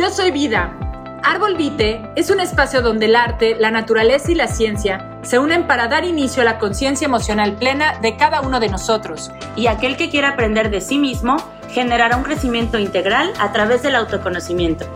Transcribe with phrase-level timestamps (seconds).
[0.00, 0.74] Yo soy Vida.
[1.22, 5.66] Árbol Vite es un espacio donde el arte, la naturaleza y la ciencia se unen
[5.66, 9.30] para dar inicio a la conciencia emocional plena de cada uno de nosotros.
[9.56, 11.36] Y aquel que quiera aprender de sí mismo
[11.68, 14.86] generará un crecimiento integral a través del autoconocimiento.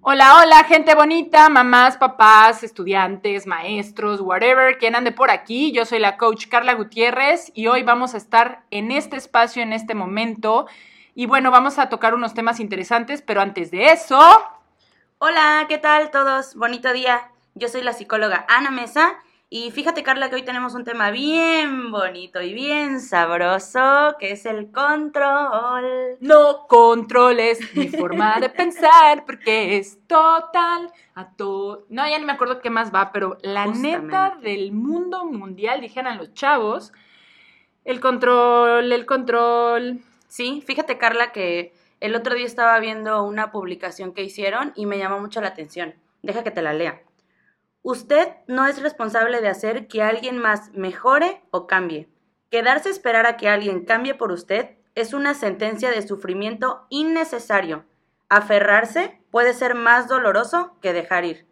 [0.00, 5.72] Hola, hola, gente bonita, mamás, papás, estudiantes, maestros, whatever, quien ande por aquí.
[5.72, 9.72] Yo soy la coach Carla Gutiérrez y hoy vamos a estar en este espacio, en
[9.72, 10.68] este momento.
[11.18, 14.20] Y bueno, vamos a tocar unos temas interesantes, pero antes de eso...
[15.18, 16.54] Hola, ¿qué tal todos?
[16.54, 17.32] Bonito día.
[17.56, 19.16] Yo soy la psicóloga Ana Mesa
[19.50, 24.46] y fíjate, Carla, que hoy tenemos un tema bien bonito y bien sabroso, que es
[24.46, 26.18] el control.
[26.20, 31.84] No controles mi forma de pensar, porque es total a todo.
[31.88, 36.16] No, ya ni me acuerdo qué más va, pero la neta del mundo mundial, dijeran
[36.16, 36.92] los chavos,
[37.84, 40.00] el control, el control.
[40.28, 44.98] Sí, fíjate, Carla, que el otro día estaba viendo una publicación que hicieron y me
[44.98, 45.94] llamó mucho la atención.
[46.22, 47.02] Deja que te la lea.
[47.82, 52.08] Usted no es responsable de hacer que alguien más mejore o cambie.
[52.50, 57.84] Quedarse a esperar a que alguien cambie por usted es una sentencia de sufrimiento innecesario.
[58.28, 61.46] Aferrarse puede ser más doloroso que dejar ir.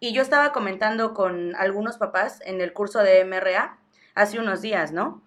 [0.00, 3.78] Y yo estaba comentando con algunos papás en el curso de MRA
[4.14, 5.22] hace unos días, ¿no?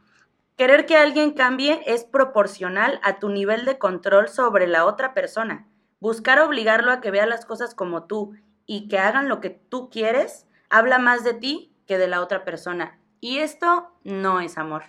[0.57, 5.67] Querer que alguien cambie es proporcional a tu nivel de control sobre la otra persona.
[5.99, 8.33] Buscar obligarlo a que vea las cosas como tú
[8.65, 12.43] y que hagan lo que tú quieres, habla más de ti que de la otra
[12.43, 12.99] persona.
[13.19, 14.83] Y esto no es amor.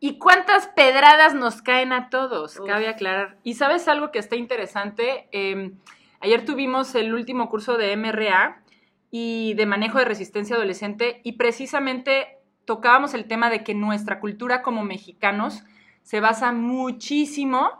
[0.00, 2.60] ¿Y cuántas pedradas nos caen a todos?
[2.66, 3.36] Cabe aclarar.
[3.44, 5.28] Y sabes algo que está interesante.
[5.30, 5.78] Em,
[6.20, 8.62] ayer tuvimos el último curso de MRA
[9.10, 14.62] y de manejo de resistencia adolescente y precisamente tocábamos el tema de que nuestra cultura
[14.62, 15.64] como mexicanos
[16.02, 17.70] se basa muchísimo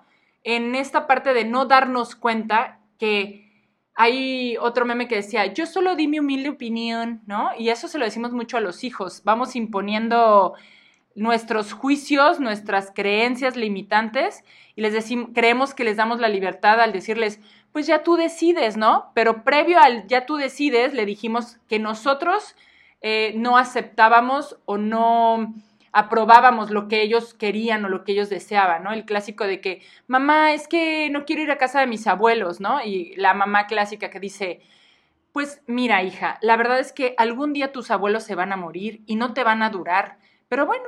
[0.44, 3.42] en esta parte de no darnos cuenta que
[3.94, 7.50] hay otro meme que decía, yo solo di mi humilde opinión, ¿no?
[7.58, 9.22] Y eso se lo decimos mucho a los hijos.
[9.24, 10.54] Vamos imponiendo
[11.14, 14.44] nuestros juicios, nuestras creencias limitantes
[14.74, 17.38] y les decimos, creemos que les damos la libertad al decirles,
[17.72, 19.10] pues ya tú decides, ¿no?
[19.14, 22.56] Pero previo al ya tú decides, le dijimos que nosotros
[23.02, 25.54] eh, no aceptábamos o no
[25.92, 28.92] aprobábamos lo que ellos querían o lo que ellos deseaban, ¿no?
[28.92, 32.60] El clásico de que, mamá, es que no quiero ir a casa de mis abuelos,
[32.60, 32.82] ¿no?
[32.82, 34.62] Y la mamá clásica que dice,
[35.32, 39.02] pues mira, hija, la verdad es que algún día tus abuelos se van a morir
[39.06, 40.18] y no te van a durar,
[40.48, 40.84] pero bueno,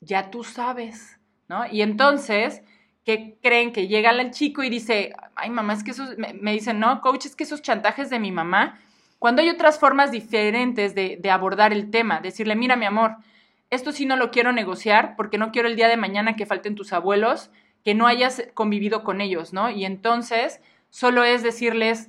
[0.00, 1.64] ya tú sabes, ¿no?
[1.70, 2.62] Y entonces,
[3.04, 3.72] ¿qué creen?
[3.72, 7.00] Que llega el chico y dice, ay, mamá, es que esos, me, me dicen, no,
[7.00, 8.78] coach, es que esos chantajes de mi mamá,
[9.20, 13.18] cuando hay otras formas diferentes de, de abordar el tema, decirle, mira, mi amor,
[13.68, 16.74] esto sí no lo quiero negociar porque no quiero el día de mañana que falten
[16.74, 17.50] tus abuelos,
[17.84, 19.70] que no hayas convivido con ellos, ¿no?
[19.70, 22.08] Y entonces solo es decirles,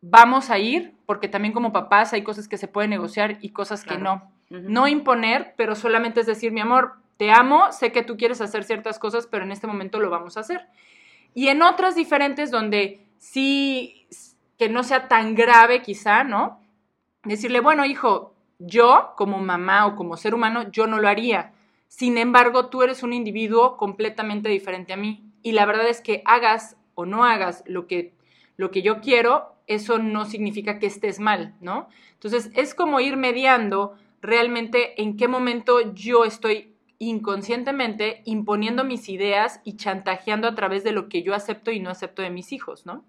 [0.00, 3.84] vamos a ir, porque también como papás hay cosas que se pueden negociar y cosas
[3.84, 4.32] que no.
[4.48, 8.64] No imponer, pero solamente es decir, mi amor, te amo, sé que tú quieres hacer
[8.64, 10.62] ciertas cosas, pero en este momento lo vamos a hacer.
[11.34, 14.06] Y en otras diferentes donde sí,
[14.60, 16.60] que no sea tan grave quizá, ¿no?
[17.24, 21.54] Decirle, bueno, hijo, yo, como mamá o como ser humano, yo no lo haría.
[21.88, 25.32] Sin embargo, tú eres un individuo completamente diferente a mí.
[25.40, 28.12] Y la verdad es que hagas o no hagas lo que,
[28.58, 31.88] lo que yo quiero, eso no significa que estés mal, ¿no?
[32.12, 39.62] Entonces, es como ir mediando realmente en qué momento yo estoy inconscientemente imponiendo mis ideas
[39.64, 42.84] y chantajeando a través de lo que yo acepto y no acepto de mis hijos,
[42.84, 43.06] ¿no?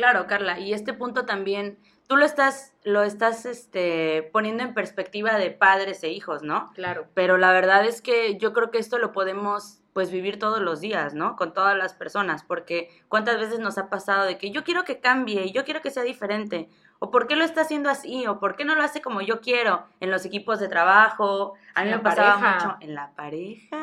[0.00, 1.78] Claro, Carla, y este punto también
[2.08, 6.72] tú lo estás, lo estás este, poniendo en perspectiva de padres e hijos, ¿no?
[6.72, 7.06] Claro.
[7.12, 10.80] Pero la verdad es que yo creo que esto lo podemos pues vivir todos los
[10.80, 11.36] días, ¿no?
[11.36, 15.00] Con todas las personas, porque cuántas veces nos ha pasado de que yo quiero que
[15.00, 18.40] cambie y yo quiero que sea diferente, o por qué lo está haciendo así, o
[18.40, 21.90] por qué no lo hace como yo quiero en los equipos de trabajo, a mí
[21.90, 23.76] me pasaba mucho en la pareja,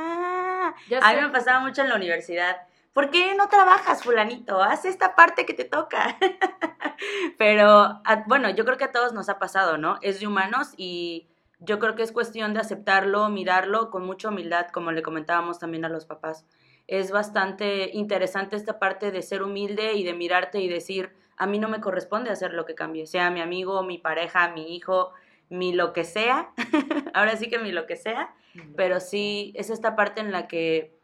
[1.02, 2.67] a mí me pasaba mucho en la universidad
[2.98, 4.60] ¿por qué no trabajas, fulanito?
[4.60, 6.18] Haz esta parte que te toca.
[7.38, 10.00] Pero bueno, yo creo que a todos nos ha pasado, ¿no?
[10.02, 11.28] Es de humanos y
[11.60, 15.86] yo creo que es cuestión de aceptarlo, mirarlo con mucha humildad, como le comentábamos también
[15.86, 16.48] a los papás.
[16.88, 21.60] Es bastante interesante esta parte de ser humilde y de mirarte y decir, a mí
[21.60, 25.12] no me corresponde hacer lo que cambie, sea mi amigo, mi pareja, mi hijo,
[25.50, 26.50] mi lo que sea.
[27.14, 28.34] Ahora sí que mi lo que sea.
[28.76, 30.97] Pero sí, es esta parte en la que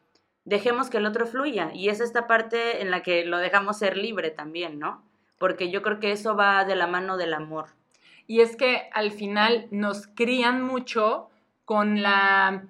[0.45, 1.71] dejemos que el otro fluya.
[1.73, 5.03] Y es esta parte en la que lo dejamos ser libre también, ¿no?
[5.37, 7.67] Porque yo creo que eso va de la mano del amor.
[8.27, 11.29] Y es que al final nos crían mucho
[11.65, 12.65] con la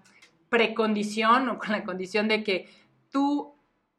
[0.49, 2.69] precondición o con la condición de que
[3.11, 3.53] tú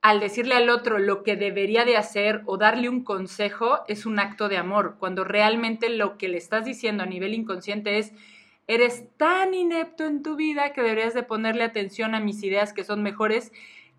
[0.04, 4.18] al decirle al otro lo que debería de hacer o darle un consejo es un
[4.18, 8.12] acto de amor, cuando realmente lo que le estás diciendo a nivel inconsciente es,
[8.66, 12.84] eres tan inepto en tu vida que deberías de ponerle atención a mis ideas que
[12.84, 13.52] son mejores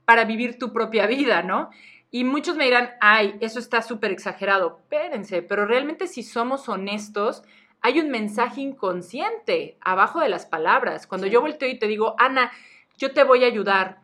[0.06, 1.70] para vivir tu propia vida, ¿no?
[2.12, 4.80] Y muchos me dirán, ay, eso está súper exagerado.
[4.80, 7.44] Espérense, pero realmente si somos honestos,
[7.82, 11.08] hay un mensaje inconsciente abajo de las palabras.
[11.08, 12.52] Cuando yo volteo y te digo, Ana,
[12.98, 14.00] yo te voy a ayudar,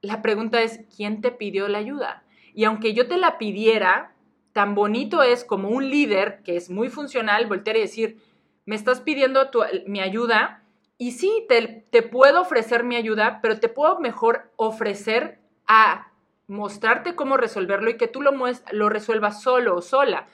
[0.00, 2.22] la pregunta es, ¿quién te pidió la ayuda?
[2.54, 4.14] Y aunque yo te la pidiera,
[4.52, 8.22] tan bonito es como un líder, que es muy funcional, voltear y decir,
[8.66, 9.50] me estás pidiendo
[9.86, 10.62] mi ayuda,
[10.98, 16.10] y sí, te, te puedo ofrecer mi ayuda, pero te puedo mejor ofrecer a
[16.48, 18.32] mostrarte cómo resolverlo y que tú lo,
[18.72, 20.26] lo resuelvas solo o sola.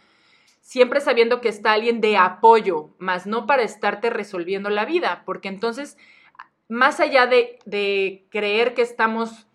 [0.60, 5.48] Siempre sabiendo que está alguien de apoyo, más no para estarte resolviendo la vida, porque
[5.48, 5.96] entonces,
[6.68, 9.46] más allá de, de creer que estamos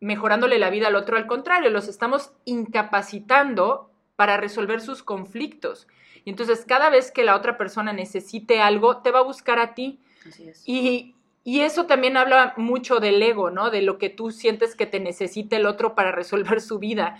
[0.00, 5.86] mejorándole la vida al otro, al contrario, los estamos incapacitando para resolver sus conflictos.
[6.24, 9.74] Y entonces cada vez que la otra persona necesite algo, te va a buscar a
[9.74, 10.00] ti.
[10.26, 10.62] Así es.
[10.66, 11.14] Y,
[11.44, 13.70] y eso también habla mucho del ego, ¿no?
[13.70, 17.16] De lo que tú sientes que te necesita el otro para resolver su vida.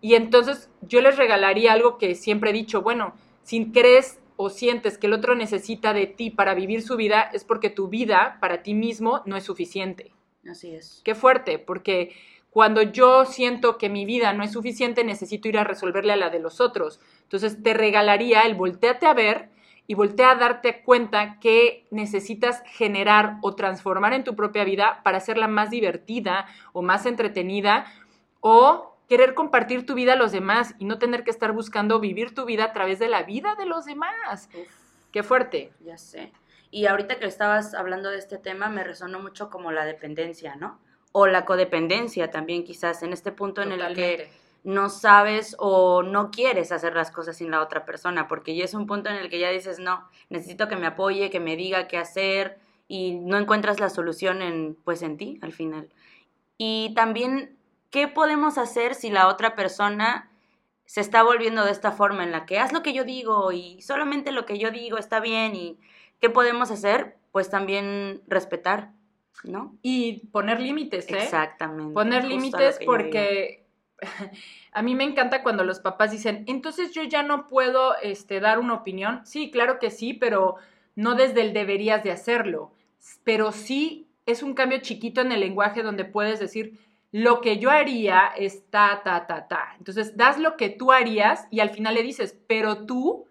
[0.00, 4.98] Y entonces yo les regalaría algo que siempre he dicho, bueno, si crees o sientes
[4.98, 8.62] que el otro necesita de ti para vivir su vida, es porque tu vida para
[8.62, 10.12] ti mismo no es suficiente.
[10.48, 11.02] Así es.
[11.04, 12.14] Qué fuerte, porque
[12.50, 16.30] cuando yo siento que mi vida no es suficiente, necesito ir a resolverle a la
[16.30, 17.00] de los otros.
[17.22, 19.50] Entonces te regalaría el volteate a ver
[19.86, 25.18] y voltea a darte cuenta que necesitas generar o transformar en tu propia vida para
[25.18, 27.86] hacerla más divertida o más entretenida
[28.40, 32.34] o querer compartir tu vida a los demás y no tener que estar buscando vivir
[32.34, 34.50] tu vida a través de la vida de los demás.
[35.10, 35.72] Qué fuerte.
[35.80, 36.32] Ya sé.
[36.70, 40.78] Y ahorita que estabas hablando de este tema, me resonó mucho como la dependencia, ¿no?
[41.12, 44.30] O la codependencia también, quizás, en este punto en el que
[44.64, 48.74] no sabes o no quieres hacer las cosas sin la otra persona, porque ya es
[48.74, 51.88] un punto en el que ya dices, no, necesito que me apoye, que me diga
[51.88, 52.58] qué hacer,
[52.88, 55.88] y no encuentras la solución en, pues, en ti, al final.
[56.58, 57.56] Y también,
[57.90, 60.30] ¿qué podemos hacer si la otra persona
[60.84, 63.80] se está volviendo de esta forma en la que haz lo que yo digo y
[63.82, 65.78] solamente lo que yo digo está bien y
[66.20, 67.16] ¿Qué podemos hacer?
[67.30, 68.90] Pues también respetar,
[69.44, 69.76] ¿no?
[69.82, 71.18] Y poner límites, ¿eh?
[71.18, 71.94] Exactamente.
[71.94, 73.66] Poner límites porque
[74.72, 78.58] a mí me encanta cuando los papás dicen, entonces yo ya no puedo este, dar
[78.58, 79.20] una opinión.
[79.24, 80.56] Sí, claro que sí, pero
[80.94, 82.72] no desde el deberías de hacerlo.
[83.24, 86.78] Pero sí es un cambio chiquito en el lenguaje donde puedes decir,
[87.10, 89.74] lo que yo haría es ta, ta, ta, ta.
[89.78, 93.26] Entonces das lo que tú harías y al final le dices, pero tú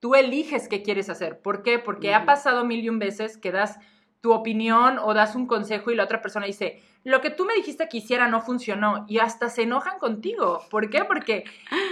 [0.00, 1.40] tú eliges qué quieres hacer.
[1.40, 1.78] ¿Por qué?
[1.78, 3.80] Porque ha pasado mil y un veces que das
[4.20, 7.54] tu opinión o das un consejo y la otra persona dice, lo que tú me
[7.54, 10.62] dijiste que hiciera no funcionó y hasta se enojan contigo.
[10.70, 11.04] ¿Por qué?
[11.04, 11.44] Porque,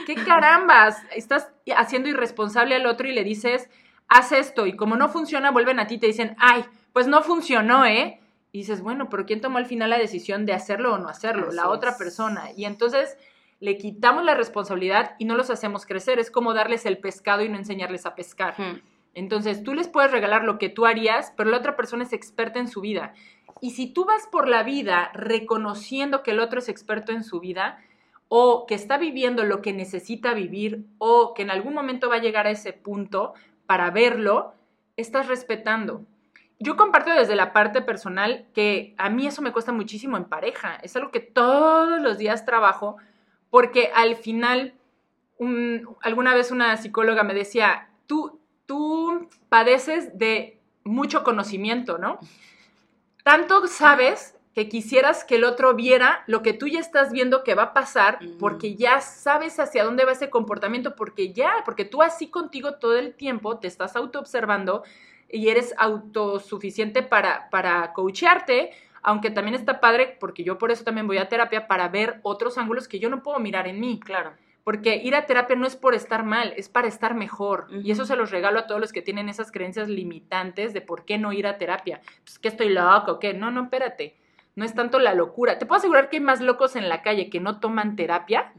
[0.07, 1.01] ¿qué carambas?
[1.15, 3.69] Estás haciendo irresponsable al otro y le dices,
[4.09, 7.23] haz esto y como no funciona, vuelven a ti y te dicen, ay, pues no
[7.23, 8.21] funcionó, ¿eh?
[8.53, 11.51] Y dices, bueno, pero ¿quién tomó al final la decisión de hacerlo o no hacerlo?
[11.51, 12.53] la otra persona.
[12.57, 13.17] Y entonces
[13.61, 16.19] le quitamos la responsabilidad y no los hacemos crecer.
[16.19, 18.55] Es como darles el pescado y no enseñarles a pescar.
[19.15, 22.59] Entonces, tú les puedes regalar lo que tú harías, pero la otra persona es experta
[22.59, 23.15] en su vida.
[23.61, 27.41] Y si tú vas por la vida reconociendo que el otro es experto en su
[27.41, 27.79] vida,
[28.29, 32.23] o que está viviendo lo que necesita vivir, o que en algún momento va a
[32.23, 33.35] llegar a ese punto
[33.67, 34.55] para verlo,
[34.97, 36.05] estás respetando.
[36.59, 40.77] Yo comparto desde la parte personal que a mí eso me cuesta muchísimo en pareja.
[40.83, 42.97] Es algo que todos los días trabajo
[43.51, 44.75] porque al final,
[46.01, 49.04] alguna vez una psicóloga me decía, tú, tú
[49.55, 52.19] padeces de mucho conocimiento, ¿no?
[53.23, 57.55] Tanto sabes que quisieras que el otro viera lo que tú ya estás viendo que
[57.55, 62.03] va a pasar, porque ya sabes hacia dónde va ese comportamiento, porque ya, porque tú
[62.03, 64.83] así contigo todo el tiempo te estás autoobservando
[65.31, 68.73] y eres autosuficiente para, para coachearte
[69.07, 72.59] aunque también está padre, porque yo por eso también voy a terapia, para ver otros
[72.59, 74.01] ángulos que yo no puedo mirar en mí.
[74.01, 74.33] Claro.
[74.65, 77.67] Porque ir a terapia no es por estar mal, es para estar mejor.
[77.71, 81.05] Y eso se los regalo a todos los que tienen esas creencias limitantes de por
[81.05, 82.01] qué no ir a terapia.
[82.25, 83.35] Pues que estoy loco, o qué.
[83.35, 84.17] No, no, espérate.
[84.57, 85.59] No es tanto la locura.
[85.59, 88.53] Te puedo asegurar que hay más locos en la calle que no toman terapia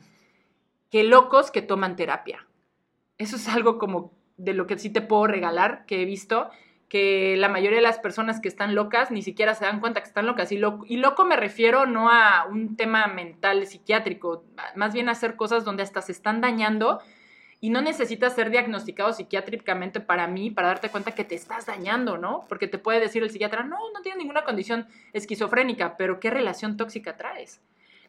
[0.95, 2.47] que locos que toman terapia.
[3.17, 6.49] Eso es algo como de lo que sí te puedo regalar, que he visto,
[6.89, 10.07] que la mayoría de las personas que están locas ni siquiera se dan cuenta que
[10.07, 10.51] están locas.
[10.51, 15.35] Y, y loco me refiero no a un tema mental, psiquiátrico, más bien a hacer
[15.35, 16.99] cosas donde hasta se están dañando
[17.61, 22.17] y no necesitas ser diagnosticado psiquiátricamente para mí, para darte cuenta que te estás dañando,
[22.17, 22.45] ¿no?
[22.47, 26.77] Porque te puede decir el psiquiatra, no, no tienes ninguna condición esquizofrénica, pero ¿qué relación
[26.77, 27.61] tóxica traes?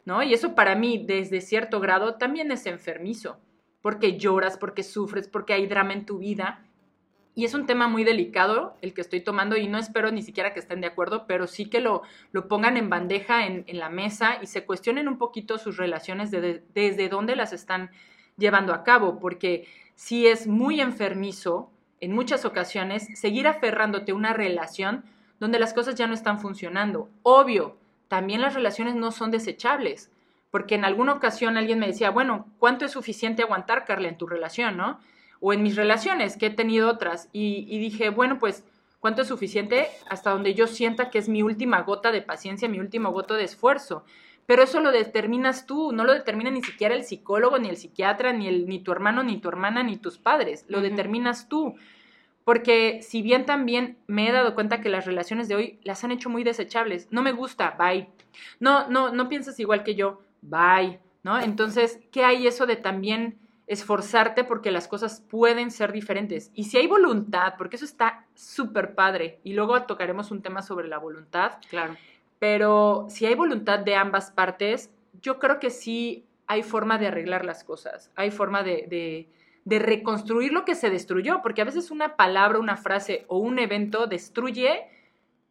[0.07, 0.23] ¿no?
[0.23, 3.41] Y eso para mí, desde cierto grado, también es enfermizo,
[3.81, 6.63] porque lloras, porque sufres, porque hay drama en tu vida.
[7.37, 10.55] Y es un tema muy delicado el que estoy tomando y no espero ni siquiera
[10.55, 12.01] que estén de acuerdo, pero sí que lo,
[12.31, 17.09] lo pongan en bandeja en, la mesa y se cuestionen un poquito sus relaciones desde
[17.09, 17.91] dónde las están
[18.37, 21.69] llevando a cabo, porque si es muy enfermizo
[22.01, 25.05] en muchas ocasiones seguir aferrándote a una relación
[25.39, 27.07] donde las cosas ya no están funcionando.
[27.21, 27.77] Obvio,
[28.07, 30.09] también las relaciones no son desechables,
[30.49, 34.25] porque en alguna ocasión alguien me decía, bueno, ¿cuánto es suficiente aguantar, Carla, en tu
[34.25, 34.99] relación, no?
[35.39, 38.63] O en mis relaciones, que he tenido otras, y, dije, bueno, pues,
[38.99, 42.79] ¿cuánto es suficiente hasta donde yo sienta que es mi última gota de paciencia, mi
[42.79, 44.03] último gota de esfuerzo?
[44.45, 48.31] Pero eso lo determinas tú, no lo determina ni siquiera el psicólogo, ni el psiquiatra,
[48.31, 51.75] ni, el, ni tu hermano, ni tu hermana, ni tus padres, lo determinas tú.
[52.45, 56.11] Porque si bien también me he dado cuenta que las relaciones de hoy las han
[56.11, 58.07] hecho muy desechables, no me gusta, bye.
[58.61, 61.37] No, no, no piensas igual que yo, bye, ¿no?
[61.41, 66.51] Entonces, ¿qué hay eso de también esforzarte porque las cosas pueden ser diferentes?
[66.53, 70.87] Y si hay voluntad, porque eso está súper padre, y luego tocaremos un tema sobre
[70.87, 71.59] la voluntad.
[71.69, 71.95] Claro.
[72.39, 74.89] Pero si hay voluntad de ambas partes,
[75.21, 79.27] yo creo que sí hay forma de arreglar las cosas, hay forma de
[79.67, 83.59] de reconstruir lo que se destruyó, porque a veces una palabra, una frase o un
[83.59, 84.87] evento destruye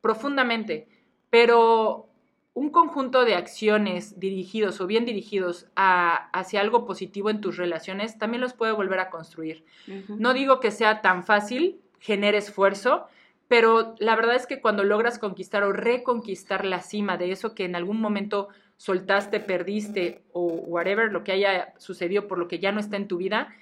[0.00, 0.88] profundamente,
[1.28, 2.08] pero
[2.56, 8.40] un conjunto de acciones dirigidos o bien dirigidos hacia algo positivo en tus relaciones también
[8.40, 9.62] los puede volver a construir.
[10.08, 13.08] No digo que sea tan fácil, genere esfuerzo,
[13.46, 17.66] pero la verdad es que cuando logras conquistar o reconquistar la cima de eso que
[17.66, 18.48] en algún momento
[18.78, 23.06] soltaste, perdiste o whatever, lo que haya sucedido por lo que ya no está en
[23.06, 23.54] tu vida,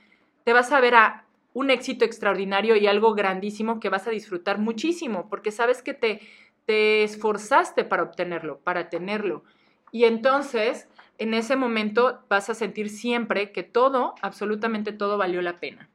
[0.45, 4.59] te vas a ver a un éxito extraordinario y algo grandísimo que vas a disfrutar
[4.59, 6.21] muchísimo, porque sabes que te,
[6.67, 9.45] te esforzaste para obtenerlo, para tenerlo.
[9.93, 15.61] Y entonces, en ese momento vas a sentir siempre que todo, absolutamente todo valió la
[15.61, 15.89] pena.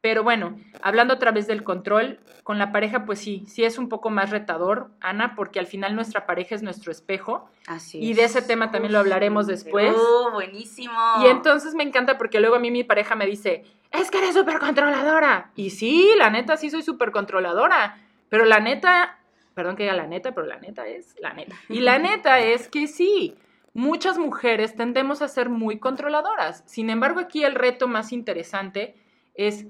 [0.00, 3.88] Pero bueno, hablando otra vez del control, con la pareja, pues sí, sí es un
[3.88, 7.50] poco más retador, Ana, porque al final nuestra pareja es nuestro espejo.
[7.66, 9.94] Así y de ese tema también lo hablaremos después.
[9.98, 10.94] ¡Oh, buenísimo!
[11.22, 14.34] Y entonces me encanta porque luego a mí mi pareja me dice, es que eres
[14.34, 15.50] súper controladora.
[15.56, 17.98] Y sí, la neta, sí soy súper controladora.
[18.28, 19.17] Pero la neta,
[19.58, 21.56] perdón que diga la neta, pero la neta es la neta.
[21.68, 23.34] Y la neta es que sí,
[23.74, 26.62] muchas mujeres tendemos a ser muy controladoras.
[26.64, 28.94] Sin embargo, aquí el reto más interesante
[29.34, 29.66] es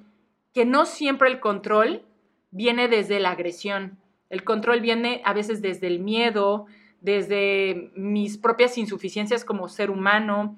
[0.52, 2.02] que no siempre el control
[2.50, 3.96] viene desde la agresión.
[4.28, 6.66] El control viene a veces desde el miedo,
[7.00, 10.54] desde mis propias insuficiencias como ser humano,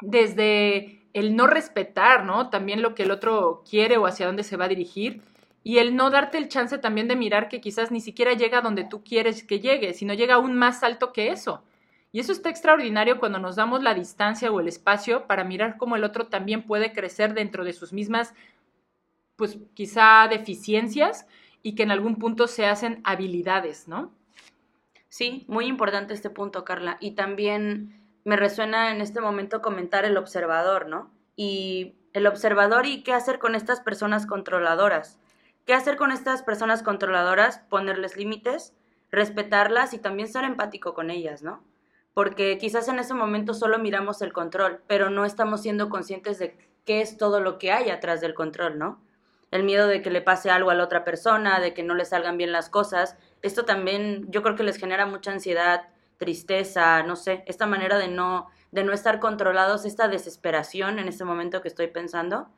[0.00, 2.50] desde el no respetar, ¿no?
[2.50, 5.22] También lo que el otro quiere o hacia dónde se va a dirigir
[5.64, 8.84] y el no darte el chance también de mirar que quizás ni siquiera llega donde
[8.84, 11.62] tú quieres que llegue, sino llega aún más alto que eso.
[12.10, 15.96] Y eso está extraordinario cuando nos damos la distancia o el espacio para mirar cómo
[15.96, 18.34] el otro también puede crecer dentro de sus mismas
[19.36, 21.26] pues quizá deficiencias
[21.62, 24.12] y que en algún punto se hacen habilidades, ¿no?
[25.08, 26.96] Sí, muy importante este punto, Carla.
[27.00, 31.10] Y también me resuena en este momento comentar el observador, ¿no?
[31.36, 35.18] Y el observador y qué hacer con estas personas controladoras.
[35.68, 37.58] ¿Qué hacer con estas personas controladoras?
[37.58, 38.72] Ponerles límites,
[39.10, 41.62] respetarlas y también ser empático con ellas, ¿no?
[42.14, 46.56] Porque quizás en ese momento solo miramos el control, pero no estamos siendo conscientes de
[46.86, 49.02] qué es todo lo que hay atrás del control, ¿no?
[49.50, 52.06] el miedo de que le pase algo a la otra persona, de que no le
[52.06, 53.18] salgan bien las cosas.
[53.42, 58.08] Esto también yo creo que les genera mucha ansiedad, tristeza, no sé, esta manera de
[58.08, 62.48] no de no estar controlados, esta desesperación en este momento que estoy pensando,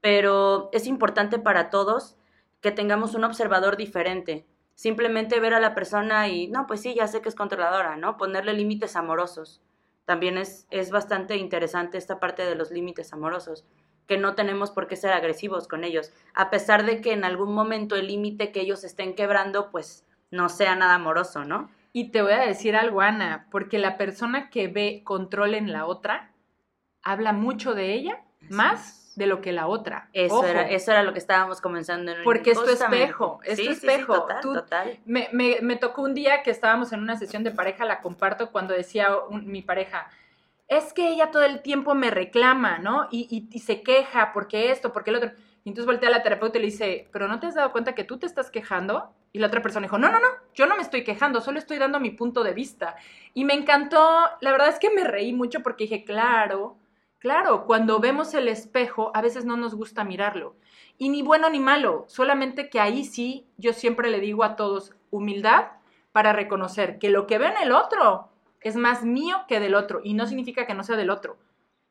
[0.00, 2.16] pero es importante para todos
[2.60, 4.46] que tengamos un observador diferente.
[4.74, 8.16] Simplemente ver a la persona y, no, pues sí, ya sé que es controladora, ¿no?
[8.16, 9.62] Ponerle límites amorosos.
[10.04, 13.64] También es, es bastante interesante esta parte de los límites amorosos
[14.06, 17.52] que no tenemos por qué ser agresivos con ellos, a pesar de que en algún
[17.52, 21.70] momento el límite que ellos estén quebrando, pues no sea nada amoroso, ¿no?
[21.92, 25.86] Y te voy a decir algo, Ana, porque la persona que ve control en la
[25.86, 26.32] otra
[27.02, 30.08] habla mucho de ella, más de lo que la otra.
[30.12, 33.70] Eso, era, eso era lo que estábamos comenzando en Porque es tu espejo, es tu
[33.70, 34.14] espejo.
[34.14, 34.98] total, total.
[35.06, 38.52] Me, me, me, tocó un día que estábamos en una sesión de pareja, la comparto,
[38.52, 40.10] cuando decía mi pareja,
[40.68, 43.08] es que ella todo el tiempo me reclama, ¿no?
[43.10, 45.30] Y, y, se queja porque esto, porque el otro.
[45.64, 47.94] Y entonces voltea a la terapeuta y le dice, pero ¿no te has dado cuenta
[47.94, 49.12] que tú te estás quejando?
[49.32, 51.78] Y la otra persona dijo, no, no, no, yo no me estoy quejando, solo estoy
[51.78, 52.96] dando mi punto de vista.
[53.34, 56.76] Y me encantó, la verdad es que me reí mucho porque dije, claro,
[57.18, 60.56] claro, cuando vemos el espejo, a veces no nos gusta mirarlo.
[60.98, 64.94] Y ni bueno ni malo, solamente que ahí sí, yo siempre le digo a todos,
[65.10, 65.66] humildad
[66.12, 68.30] para reconocer que lo que ve en el otro
[68.60, 71.36] es más mío que del otro y no significa que no sea del otro.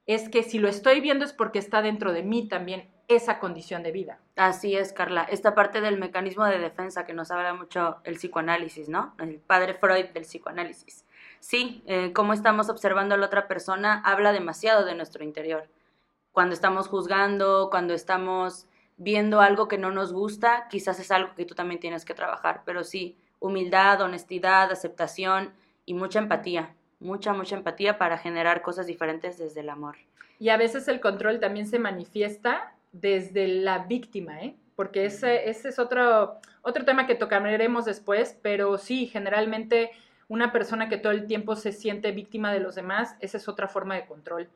[0.07, 3.83] Es que si lo estoy viendo es porque está dentro de mí también esa condición
[3.83, 4.19] de vida.
[4.35, 5.23] Así es, Carla.
[5.23, 9.15] Esta parte del mecanismo de defensa que nos habla mucho el psicoanálisis, ¿no?
[9.19, 11.05] El padre Freud del psicoanálisis.
[11.39, 15.69] Sí, eh, cómo estamos observando a la otra persona habla demasiado de nuestro interior.
[16.31, 21.45] Cuando estamos juzgando, cuando estamos viendo algo que no nos gusta, quizás es algo que
[21.45, 25.53] tú también tienes que trabajar, pero sí, humildad, honestidad, aceptación
[25.85, 29.97] y mucha empatía, mucha, mucha empatía para generar cosas diferentes desde el amor.
[30.39, 34.55] Y a veces el control también se manifiesta desde la víctima, ¿eh?
[34.75, 39.91] Porque ese, ese es otro, otro tema que tocaremos después, pero sí, generalmente
[40.27, 43.67] una persona que todo el tiempo se siente víctima de los demás, esa es otra
[43.67, 44.49] forma de control.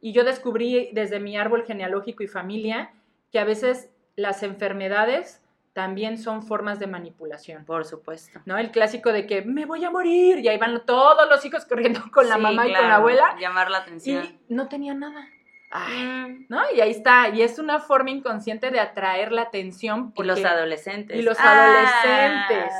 [0.00, 2.92] Y yo descubrí desde mi árbol genealógico y familia
[3.32, 7.64] que a veces las enfermedades también son formas de manipulación.
[7.64, 8.40] Por supuesto.
[8.46, 8.58] ¿No?
[8.58, 12.00] El clásico de que me voy a morir y ahí van todos los hijos corriendo
[12.12, 13.36] con la mamá y con la abuela.
[13.40, 14.24] Llamar la atención.
[14.48, 15.28] Y no tenía nada.
[15.70, 16.46] Mm.
[16.48, 16.62] ¿No?
[16.74, 17.28] Y ahí está.
[17.28, 20.12] Y es una forma inconsciente de atraer la atención.
[20.16, 21.16] y los adolescentes.
[21.16, 22.72] Y los adolescentes.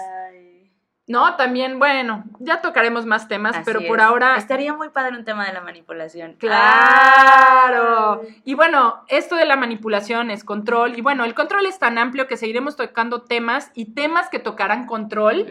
[1.08, 4.36] No, también, bueno, ya tocaremos más temas, pero por ahora...
[4.36, 6.34] Estaría muy padre un tema de la manipulación.
[6.38, 8.22] Claro.
[8.44, 10.98] Y bueno, esto de la manipulación es control.
[10.98, 14.86] Y bueno, el control es tan amplio que seguiremos tocando temas y temas que tocarán
[14.86, 15.46] control.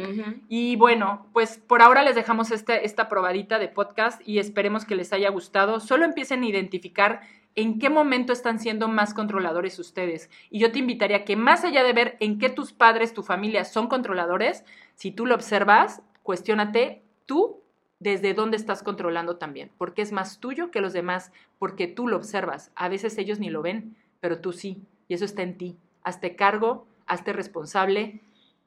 [0.47, 4.95] Y bueno, pues por ahora les dejamos este, esta probadita de podcast y esperemos que
[4.95, 5.79] les haya gustado.
[5.79, 7.21] Solo empiecen a identificar
[7.57, 10.29] en qué momento están siendo más controladores ustedes.
[10.51, 13.65] Y yo te invitaría que más allá de ver en qué tus padres, tu familia
[13.65, 17.63] son controladores, si tú lo observas, cuestiónate tú
[17.99, 22.15] desde dónde estás controlando también, porque es más tuyo que los demás, porque tú lo
[22.15, 22.71] observas.
[22.75, 25.77] A veces ellos ni lo ven, pero tú sí, y eso está en ti.
[26.03, 28.21] Hazte cargo, hazte responsable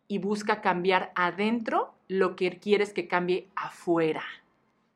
[0.09, 4.25] y busca cambiar adentro lo que quieres que cambie afuera.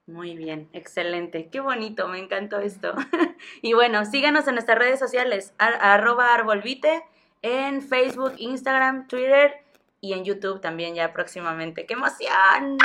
[0.06, 1.49] Muy bien, excelente.
[1.50, 2.95] Qué bonito, me encantó esto.
[3.62, 7.02] y bueno, síganos en nuestras redes sociales, arroba arbolvite,
[7.40, 9.64] en Facebook, Instagram, Twitter
[10.00, 11.86] y en YouTube también ya próximamente.
[11.86, 12.76] ¡Qué emoción!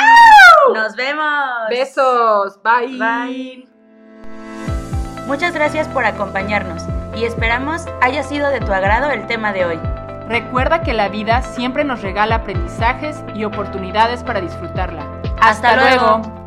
[0.73, 1.69] ¡Nos vemos!
[1.69, 2.97] Besos, bye.
[2.97, 3.67] Bye.
[5.27, 6.83] Muchas gracias por acompañarnos
[7.15, 9.79] y esperamos haya sido de tu agrado el tema de hoy.
[10.29, 15.21] Recuerda que la vida siempre nos regala aprendizajes y oportunidades para disfrutarla.
[15.41, 16.38] Hasta, luego.